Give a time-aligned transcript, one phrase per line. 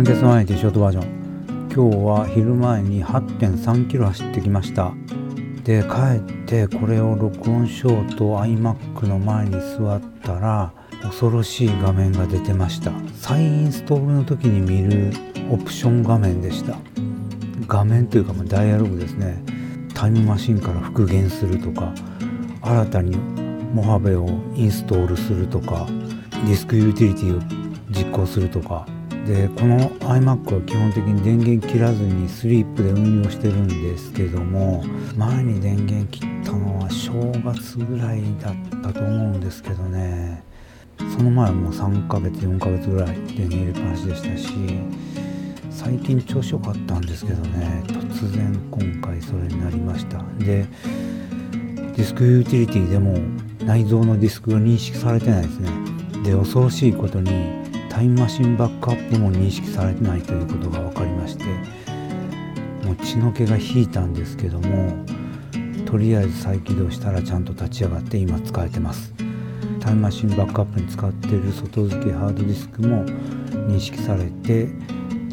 [0.00, 1.68] ランケスマイティショートバージョン。
[1.70, 4.94] 今日は昼前に8.3キロ走ってきました。
[5.62, 10.72] で帰ってこれを録音しようと iMac の前に座ったら
[11.02, 12.92] 恐ろしい画面が出てました。
[13.14, 15.12] 再インストールの時に見る
[15.50, 16.78] オプション画面でした。
[17.68, 19.44] 画面というかダイアログですね。
[19.92, 21.92] タイムマシンから復元するとか
[22.62, 23.18] 新たに
[23.74, 25.86] モハベをインストールするとか
[26.46, 27.42] ディスクユーティリティを
[27.90, 28.86] 実行するとか
[29.30, 34.82] でこの iMac は基本的に電源切らずにスリープで運用してるんですけども
[35.16, 37.12] 前に電源切ったのは正
[37.44, 40.42] 月ぐらいだったと思うんですけどね。
[41.16, 44.48] その前はもう3ヶ月4ヶ月ぐらい電源入れっぱなしでしたし
[45.70, 47.84] 最近調子良かったんですけどね。
[47.86, 50.24] 突然今回それになりました。
[50.40, 53.16] でディスクユーティリティでも
[53.64, 55.70] 内蔵のディスクが認識されてないですね。
[56.24, 57.59] で恐ろしいことに
[58.00, 61.44] タイムマシンバックアップも認識されてないということが分かりまして
[62.86, 65.04] もう血の気が引いたんですけども
[65.84, 69.12] とりあえず再起動したらちゃんと立ち上がって今使えてます。
[69.80, 74.70] タイムマシンバックアップに使っている外付けハードディスクも認識されてデ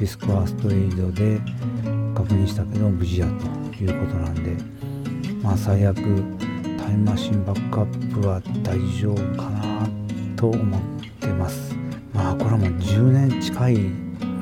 [0.00, 1.38] ィスクファーストエイドで
[2.16, 4.56] 確認したけど無事やということなんで
[5.40, 9.88] まあ最悪タイムマシンバックアップは大丈夫かな
[10.34, 10.80] と思っ
[11.20, 11.85] てます。
[12.16, 13.78] まあこれも10年近い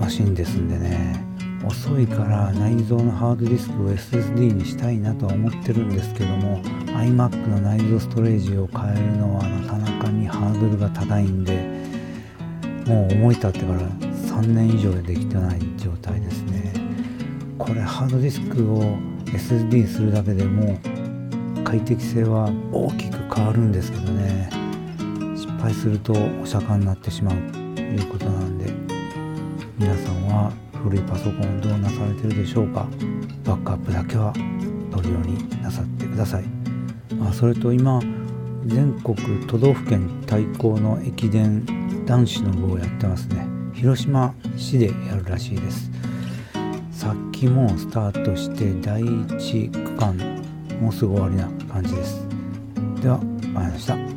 [0.01, 1.25] マシンですんでね。
[1.67, 11.55] 遅いから内蔵のハードディスクを SSD にしたいなとは思ってるんですけども iMac の内蔵ストレージを変えるのはなかなかにハードルが高いんで
[12.87, 16.75] もう思い立ってから3年以上でできてない状態ですね。
[17.59, 18.83] これハードディスクを
[19.25, 20.79] SSD にするだけでも
[21.65, 24.51] 快適性は大きく変わるんですけどね。
[25.35, 27.64] 失敗するとお釈迦になってしまう。
[27.81, 28.73] いうことなんで
[29.79, 32.87] 皆さんは古いパソコンどうなされてるでしょうか？
[33.45, 34.33] バックアップだけは
[34.93, 36.45] 取るようになさってください、
[37.17, 38.01] まあ、それと今
[38.67, 39.17] 全国
[39.47, 41.65] 都道府県対抗の駅伝
[42.07, 43.47] 男子の部をやってますね。
[43.75, 45.91] 広島市でやるらしいです。
[46.93, 50.17] さっきもスタートして第1区間
[50.81, 52.27] もうすぐ終わりな感じです。
[53.03, 53.19] では、
[53.53, 54.14] まいりました。